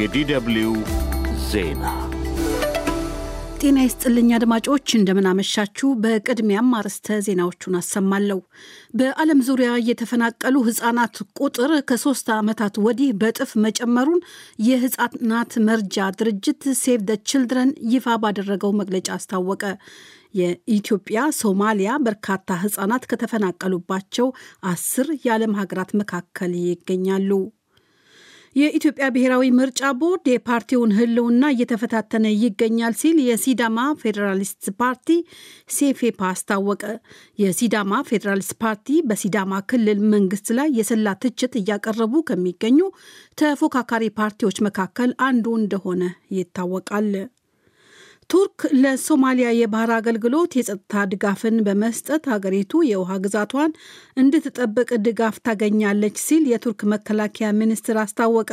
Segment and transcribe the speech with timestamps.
[0.00, 0.68] የዲደብልዩ
[1.46, 1.84] ዜና
[3.60, 8.38] ጤና ይስጥልኝ አድማጮች፣ እንደምን አመሻችሁ። በቅድሚያም አርዕስተ ዜናዎቹን አሰማለሁ።
[8.94, 14.20] በዓለም ዙሪያ የተፈናቀሉ ህጻናት ቁጥር ከሶስት ዓመታት ወዲህ በእጥፍ መጨመሩን
[14.68, 19.64] የህጻናት መርጃ ድርጅት ሴቭ ዘ ችልድረን ይፋ ባደረገው መግለጫ አስታወቀ።
[20.34, 24.26] ኢትዮጵያና ሶማሊያ በርካታ ህጻናት ከተፈናቀሉባቸው
[24.70, 27.30] አስር የዓለም ሀገራት መካከል ይገኛሉ።
[28.56, 35.08] የኢትዮጵያ ብሔራዊ ምርጫ ቦርድ የፓርቲውን ህልውና እየተፈታተነ ይገኛል ሲል የሲዳማ ፌዴራሊስት ፓርቲ
[35.76, 36.82] ሴፌፓ አስታወቀ።
[37.38, 42.78] የሲዳማ ፌዴራሊስት ፓርቲ በሲዳማ ክልል መንግስት ላይ የሰላ ትችት እያቀረቡ ከሚገኙ
[43.38, 46.02] ተፎካካሪ ፓርቲዎች መካከል አንዱ እንደሆነ
[46.38, 47.10] ይታወቃል።
[48.30, 53.70] ቱርክ ለሶማሊያ የባህር አገልግሎት የጸጥታ ድጋፍን በመስጠት ሀገሪቱ የውሃ ግዛቷን
[54.16, 58.50] እንድትጠብቅ ድጋፍ ታገኛለች ሲል የቱርክ መከላከያ ሚኒስትር አስታወቀ።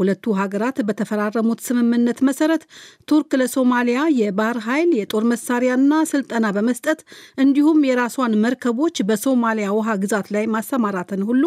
[0.00, 2.64] ሁለቱ ሀገራት በተፈራረሙት ስምምነት መሰረት
[3.08, 7.02] ቱርክ ለሶማሊያ የባህር ኃይል የጦር መሳሪያና ስልጠና በመስጠት
[7.44, 11.42] እንዲሁም የራሷን መርከቦች በሶማሊያ ውሃ ግዛት ላይ ማሰማራትን ሁሉ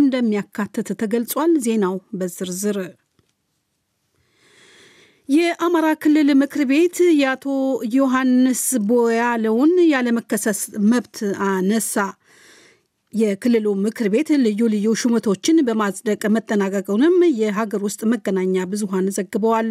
[0.00, 2.80] እንደሚያካትት ተገልጿል። ዜናው በዝርዝር
[5.30, 7.44] የአማራ ክልል ምክር ቤት የአቶ
[7.94, 11.94] ዮሐንስ ቦያለውን ያለመከሰስ መብት አነሳ።
[13.12, 19.68] የክልሉ ምክር ቤት ልዩ ልዩ ሹመቶችን በማጽደቅ መጠናቀቁንም የሀገር ውስጥ መገናኛ ብዙኃን ዘግበዋል።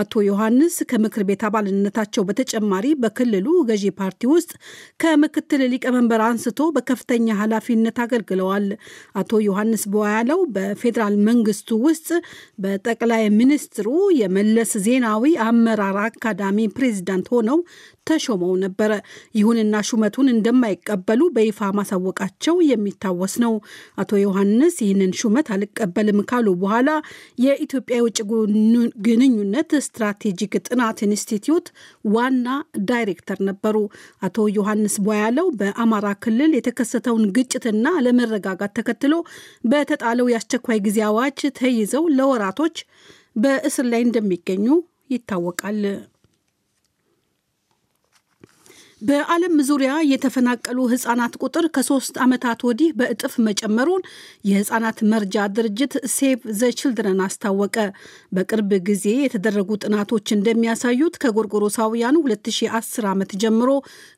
[0.00, 4.52] አቶ ዮሐንስ ከምክር ቤት አባልነታቸው በተጨማሪ በክልሉ ገዢ ፓርቲ ውስጥ
[5.02, 8.66] ከምክትል ሊቀመንበር አንስቶ በከፍተኛ ኃላፊነት አገልግለዋል።
[9.20, 12.08] አቶ ዮሐንስ ቦያለው በፌዴራል መንግስቱ ውስጥ
[12.62, 13.86] በጠቅላይ ሚኒስትሩ
[14.20, 17.60] የመለስ ዜናዊ አመራር አካዳሚ ፕሬዚዳንት ሆነው
[18.08, 18.92] ተሾመው ነበረ።
[19.38, 23.54] ይሁንና ሹመቱን እንደማይቀበሉ በይፋ ማሳወቃቸው የሚታወስ ነው።
[24.02, 26.90] አቶ ዮሐንስ ይህንን ሹመት አልቀበልም ካሉ በኋላ
[27.44, 28.18] የኢትዮጵያ የውጭ
[29.06, 31.66] ግንኙነት ስትራቴጂክ ጥናት ኢንስቲትዩት
[32.12, 32.46] ዋና
[32.88, 33.76] ዳይሬክተር ነበሩ።
[34.26, 39.14] አቶ ዮሐንስ ቧያለው በአማራ ክልል የተከሰተውን ግጭትና አለመረጋጋት ተከትሎ
[39.70, 41.26] በተጣለው የአስቸኳይ ጊዜ አዋጅ
[41.58, 42.76] ተይዘው ለወራቶች
[43.36, 44.66] በእስር ላይ እንደሚገኙ
[45.10, 45.80] ይታወቃል።
[49.02, 54.02] በዓለም ዙሪያ የተፈናቀሉ ህጻናት ቁጥር ከሶስት ዓመታት ወዲህ በእጥፍ መጨመሩን
[54.48, 57.76] የህጻናት መርጃ ድርጅት ሴቭ ዘ ችልድረን አስታወቀ።
[58.36, 63.70] በቅርብ ጊዜ የተደረጉ ጥናቶች እንደሚያሳዩት ከጎርጎሮሳውያኑ 2010 ዓመት ጀምሮ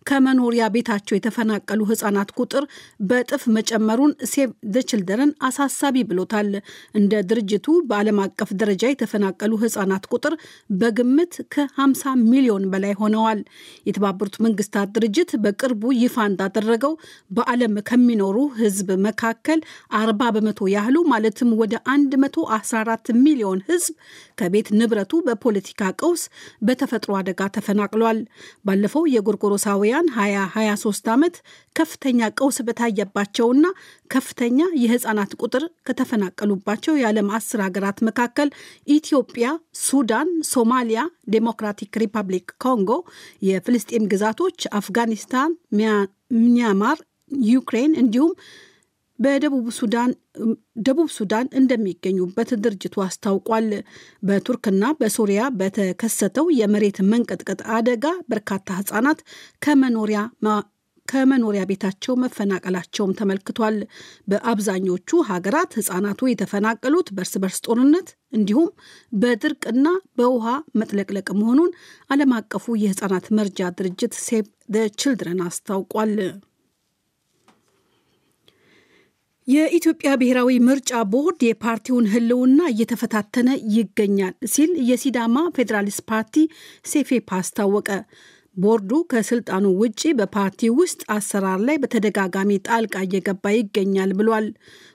[0.06, 2.64] ከመኖሪያ ቤታቸው የተፈናቀሉ ህጻናት ቁጥር
[3.10, 6.50] በእጥፍ መጨመሩን ሴቭ ዘ ችልድረን አሳሳቢ ብሎታል።
[6.94, 10.34] እንደ ድርጅቱ በዓለም አቀፍ ደረጃ የተፈናቀሉ ህጻናት ቁጥር
[10.80, 13.40] በግምት ከ50 ሚሊዮን በላይ ሆነዋል።
[13.86, 16.92] የተባበሩት መንግስት መንግስታት ድርጅት በቅርቡ ይፋ እንዳደረገው
[17.30, 19.60] በዓለም ከሚኖሩ ህዝብ መካከል
[19.98, 23.94] 40 በመቶ ያህሉ ማለትም ወደ 114 ሚሊዮን ህዝብ
[24.40, 26.22] ከቤት ንብረቱ በፖለቲካ ቀውስ፣
[26.66, 28.20] በተፈጥሮ አደጋ ተፈናቅሏል።
[28.66, 31.36] ባለፈው የጎርጎሮሳውያን 2023 ዓመት
[31.76, 33.64] ከፍተኛ ቀውስ በታየባቸውና
[34.10, 38.48] ከፍተኛ የህፃናት ቁጥር ከተፈናቀሉባቸው የዓለም አስር ሀገራት መካከል
[38.94, 39.44] ኢትዮጵያ፣
[39.82, 41.02] ሱዳን፣ ሶማሊያ፣
[41.34, 42.90] ዴሞክራቲክ ሪፐብሊክ ኮንጎ፣
[43.48, 45.52] የፍልስጤም ግዛቶች አፍጋኒስታን፣
[46.46, 46.98] ሚያንማር፣
[47.48, 48.32] ዩክሬን እንዲሁም
[49.18, 50.10] በደቡብ ሱዳን
[50.86, 53.66] ደቡብ ሱዳን እንደሚገኙበት ድርጅቱ አስታውቋል።
[54.22, 59.20] በቱርክና በሶሪያ በተከሰተው የመሬት መንቀጥቀጥ አደጋ በርካታ ህጻናት
[59.62, 60.20] ከመኖሪያ
[61.08, 63.76] ከመኖሪያ ቤታቸው መፈናቀላቸውም ተመልክቷል።
[64.30, 68.68] በአብዛኞቹ ሀገራት ህጻናቱ የተፈናቀሉት በእርስ በርስ ጦርነት እንዲሁም
[69.12, 69.86] በድርቅና
[70.18, 70.46] በውሃ
[70.80, 71.70] መጥለቅለቅ መሆኑን
[72.10, 76.14] ዓለም አቀፉ የህጻናት መርጃ ድርጅት ሴቭ ዘ ችልድረን አስታውቋል።
[79.48, 86.36] የኢትዮጵያ ብሔራዊ ምርጫ ቦርድ የፓርቲውን ህልውና እየተፈታተነ ይገኛል ሲል የሲዳማ ፌዴራሊስት ፓርቲ
[86.86, 87.88] ሴፌፓ አስታወቀ።
[88.56, 94.46] ቦርዱ ከስልጣኑ ውጪ በፓርቲ ውስጥ አሰራር ላይ በተደጋጋሚ ጣልቃ እየገባ ይገኛል ብሏል።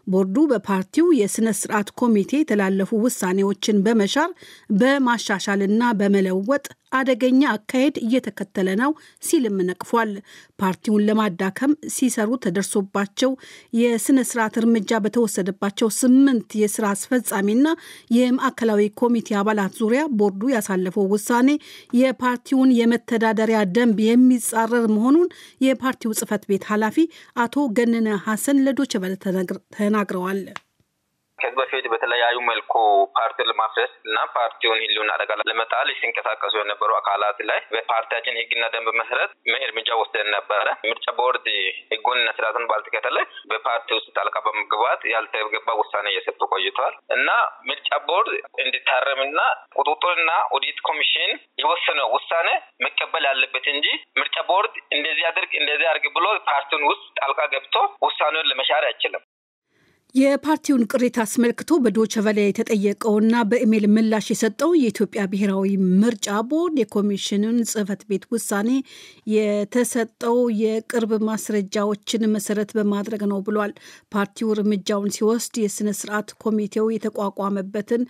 [0.07, 4.31] ቦርዱ በፓርቲው የስነ ስርዓት ኮሚቴ የተላለፉ ውሳኔዎችን በመሻር
[4.79, 6.65] በማሻሻልና በመለወጥ
[6.95, 8.91] አደገኛ አካሄድ እየተከተለ ነው
[9.23, 10.11] ሲልም ነቅፏል።
[10.59, 13.31] ፓርቲውን ለማዳከም ሲሰሩ ተደርሶባቸው
[13.79, 17.65] የስነ ስርዓት እርምጃ በተወሰደባቸው ስምንት የስራ አስፈጻሚና
[18.17, 21.49] የማዕከላዊ ኮሚቴ አባላት ዙሪያ ቦርዱ ያሳለፈው ውሳኔ
[21.99, 25.27] የፓርቲውን የመተዳደሪያ ደንብ የሚጻረር መሆኑን
[25.65, 26.97] የፓርቲው ጽህፈት ቤት ኃላፊ
[27.41, 28.61] አቶ ገነነ ሐሰን
[28.97, 29.94] ቬለ ተናግረዋል።
[31.39, 32.73] ከዚህ በፊት በተለያዩ መልኩ
[33.15, 39.31] ፓርቲውን ለማፍረስ እና ፓርቲውን ህልውና አደጋ ለመጣል ሲንቀሳቀሱ የነበሩ አካላት ላይ በፓርቲያችን ህግና ደንብ መሰረት
[39.65, 41.47] እርምጃ ወስደን ነበረ። ምርጫ ቦርድ
[41.91, 43.17] ህጉንና ስርዓቱን ባልተከተለ
[43.51, 47.29] በፓርቲ ውስጥ ጣልቃ በመግባት ያልተገባ ውሳኔ እየሰጡ ቆይተዋል እና
[47.69, 48.31] ምርጫ ቦርድ
[48.63, 49.39] እንዲታረምና
[49.77, 51.31] ቁጥጥርና ኦዲት ኮሚሽን
[51.63, 52.49] የወሰነው ውሳኔ
[52.85, 53.87] መቀበል ያለበት እንጂ
[54.19, 59.23] ምርጫ ቦርድ እንደዚህ አድርግ እንደዚህ አድርግ ብሎ ፓርቲውን ውስጥ ጣልቃ ገብቶ ውሳኔውን ለመሻር አይችልም።
[60.15, 65.71] የፓርቲውን ቅሬታ አስመልክቶ በዶቸ ቨለ የተጠየቀውና በኢሜይል ምላሽ የሰጠው የኢትዮጵያ ብሔራዊ
[66.01, 68.69] ምርጫ ቦርድ የኮሚሽኑን ጽህፈት ቤት ውሳኔ
[69.33, 73.73] የተሰጠው የቅርብ ማስረጃዎችን መሰረት በማድረግ ነው ብሏል።
[74.15, 78.05] ፓርቲው እርምጃውን ሲወስድ የስነ ስርዓት ኮሚቴው የተቋቋመበትን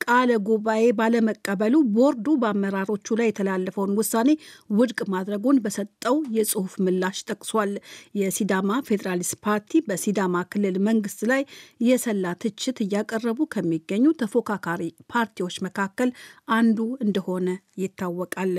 [0.00, 4.30] ቃለ ጉባኤ ባለመቀበሉ ቦርዱ በአመራሮቹ ላይ የተላለፈውን ውሳኔ
[4.70, 7.72] ውድቅ ማድረጉን በሰጠው የጽሁፍ ምላሽ ጠቅሷል።
[8.20, 11.42] የሲዳማ ፌዴራሊስት ፓርቲ በሲዳማ ክልል መንግስት ላይ
[11.80, 16.12] የሰላ ትችት እያቀረቡ ከሚገኙ ተፎካካሪ ፓርቲዎች መካከል
[16.52, 17.48] አንዱ እንደሆነ
[17.78, 18.54] ይታወቃል።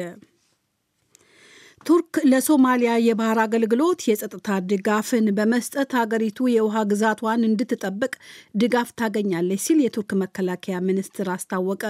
[1.86, 8.12] ቱርክ ለሶማሊያ የባህር አገልግሎት የጸጥታ ድጋፍን በመስጠት ሀገሪቱ የውሃ ግዛቷን እንድትጠብቅ
[8.62, 11.84] ድጋፍ ታገኛለች ሲል የቱርክ መከላከያ ሚኒስትር አስታወቀ።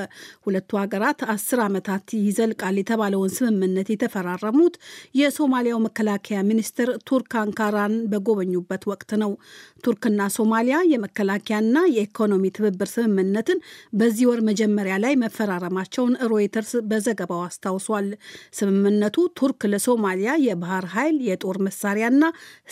[0.45, 4.77] ሁለቱ ሀገራት አስር ዓመታት ይዘልቃል የተባለውን ስምምነት የተፈራረሙት
[5.21, 9.33] የሶማሊያው መከላከያ ሚኒስትር ቱርክ አንካራን በጎበኙበት ወቅት ነው።
[9.83, 13.61] ቱርክና ሶማሊያ የመከላከያና የኢኮኖሚ ትብብር ስምምነትን
[13.97, 18.09] በዚህ ወር መጀመሪያ ላይ መፈራረማቸውን ሮይተርስ በዘገባው አስታውሷል።
[18.57, 19.07] ስምምነቱ
[19.37, 22.23] ቱርክ ለሶማሊያ የባህር ኃይል የጦር መሳሪያና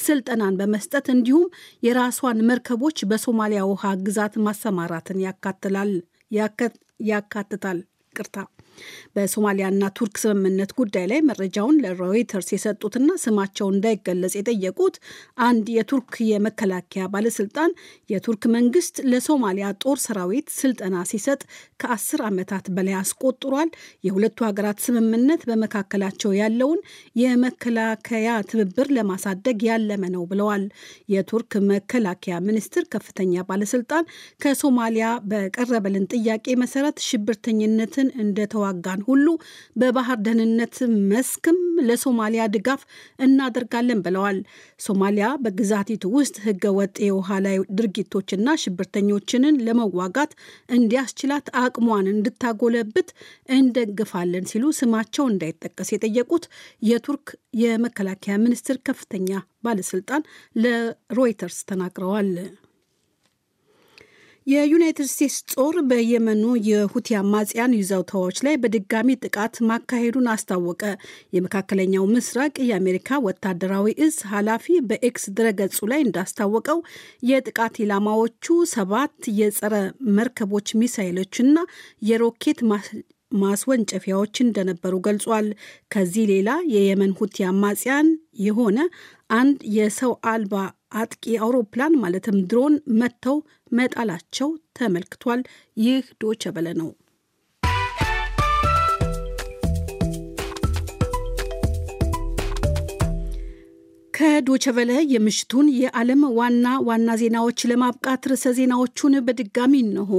[0.04, 1.46] ስልጠናን በመስጠት እንዲሁም
[1.86, 5.20] የራሷን መርከቦች በሶማሊያ ውሃ ግዛት ማሰማራትን
[7.10, 7.80] ያካትታል።
[8.16, 8.38] ቅርታ
[9.16, 14.96] በሶማሊያና ቱርክ ስምምነት ጉዳይ ላይ መረጃውን ለሮይተርስ የሰጡትና ስማቸው እንዳይገለጽ የጠየቁት
[15.48, 17.72] አንድ የቱርክ የመከላከያ ባለስልጣን
[18.10, 21.42] የቱርክ መንግስት ለሶማሊያ ጦር ሰራዊት ስልጠና ሲሰጥ
[21.82, 23.70] ከአስር ዓመታት በላይ አስቆጥሯል።
[24.08, 26.80] የሁለቱ ሀገራት ስምምነት በመካከላቸው ያለውን
[27.24, 28.18] የመከላከያ
[28.50, 30.64] ትብብር ለማሳደግ ያለመ ነው ብለዋል።
[31.14, 32.08] የቱርክ መከላከያ
[32.48, 34.10] ሚኒስትር ከፍተኛ ባለስልጣን
[34.44, 36.28] ከሶማሊያ በቀረበልን ጥያቄ
[36.62, 39.26] መሰረት ሽብርተኝነትን እንደተዋ ጋን ሁሉ
[39.76, 40.76] በባህር ደህንነት
[41.12, 41.58] መስክም
[41.88, 42.82] ለሶማሊያ ድጋፍ
[43.26, 44.40] እናደርጋለን ብለዋል።
[44.80, 50.32] ሶማሊያ በግዛቲቱ ውስጥ ህገወጥ የውሃ ላይ ድርጊቶችና ሽብርተኞችንን ለመዋጋት
[50.78, 53.10] እንዲያስችላት አቅሟን እንድታጎለብት
[53.60, 56.46] እንደግፋለን ሲሉ ስማቸው እንዳይጠቀስ የጠየቁት
[56.84, 57.28] የቱርክ
[57.62, 59.30] የመከላከያ ሚኒስትር ከፍተኛ
[59.64, 60.28] ባለስልጣን
[60.64, 62.32] ለሮይተርስ ተናግረዋል።
[64.50, 70.82] የዩናይትድ ስቴትስ ጦር በየመኑ የሁቲ አማጽያን ይዞታዎች ላይ በድጋሚ ጥቃት ማካሄዱን አስታወቀ።
[71.36, 76.80] የመካከለኛው ምስራቅ የአሜሪካ ወታደራዊ እዝ ኃላፊ በኤክስ ድረገጹ ላይ እንዳስታወቀው
[77.32, 79.76] የጥቃት ኢላማዎቹ ሰባት የጸረ
[80.18, 81.56] መርከቦች ሚሳይሎችና
[82.10, 82.62] የሮኬት
[83.42, 85.48] ማስወንጨፊያዎች እንደነበሩ ገልጿል።
[85.94, 88.08] ከዚህ ሌላ የየመን ሁቲ አማጽያን
[88.44, 88.80] የሆነ
[89.36, 90.56] አንድ የሰው አልባ
[90.92, 93.38] አጥቂ አውሮፕላን ማለትም ድሮን መጥተው
[93.72, 95.42] መጣላቸው ተመልክቷል።
[95.78, 96.90] ይህ ዶቸ በለ ነው።
[104.20, 110.12] ከዶቸቨለ የምሽቱን የዓለም ዋና ዋና ዜናዎች ለማብቃት ርዕሰ ዜናዎቹን በድጋሚ እነሆ።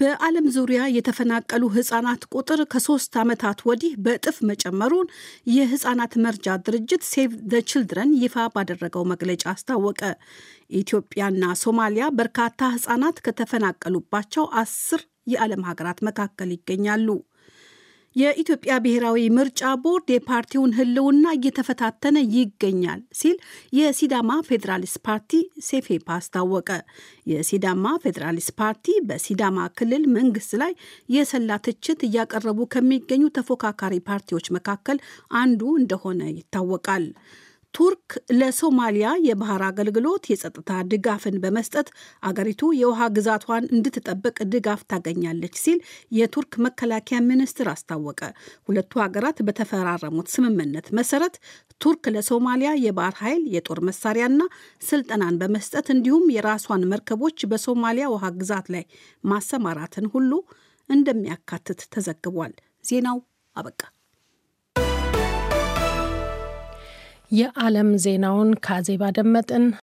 [0.00, 5.10] በዓለም ዙሪያ የተፈናቀሉ ህጻናት ቁጥር ከሶስት ዓመታት ወዲህ በእጥፍ መጨመሩን
[5.56, 10.00] የህጻናት መርጃ ድርጅት ሴቭ ዘ ችልድረን ይፋ ባደረገው መግለጫ አስታወቀ።
[10.80, 17.08] ኢትዮጵያና ሶማሊያ በርካታ ህጻናት ከተፈናቀሉባቸው አስር የዓለም ሀገራት መካከል ይገኛሉ።
[18.16, 23.36] የኢትዮጵያ ብሔራዊ ምርጫ ቦርድ የፓርቲውን ህልውና እየተፈታተነ ይገኛል ሲል
[23.78, 25.32] የሲዳማ ፌዴራሊስት ፓርቲ
[25.66, 26.70] ሴፌፓ አስታወቀ።
[27.26, 30.72] የሲዳማ ፌዴራሊስት ፓርቲ በሲዳማ ክልል መንግስት ላይ
[31.16, 35.00] የሰላ ትችት እያቀረቡ ከሚገኙ ተፎካካሪ ፓርቲዎች መካከል
[35.40, 37.06] አንዱ እንደሆነ ይታወቃል።
[37.76, 41.88] ቱርክ ለሶማሊያ የባህር አገልግሎት የጸጥታ ድጋፍን በመስጠት
[42.22, 45.78] አገሪቱ የውሃ ግዛቷን እንድትጠብቅ ድጋፍ ታገኛለች ሲል
[46.18, 48.20] የቱርክ መከላከያ ሚኒስትር አስታወቀ።
[48.68, 51.36] ሁለቱ ሀገራት በተፈራረሙት ስምምነት መሰረት
[51.80, 54.40] ቱርክ ለሶማሊያ የባህር ኃይል የጦር መሳሪያና
[54.82, 58.86] ስልጠናን በመስጠት እንዲሁም የራሷን መርከቦች በሶማሊያ ውሃ ግዛት ላይ
[59.24, 60.32] ማሰማራትን ሁሉ
[60.90, 62.54] እንደሚያካትት ተዘግቧል።
[62.84, 63.20] ዜናው
[63.56, 63.80] አበቃ።
[67.30, 69.64] የዓለም ዜናውን ከአዜብ አደመጥን።